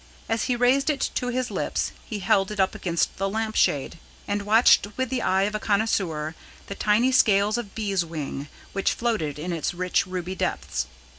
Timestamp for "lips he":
1.51-2.21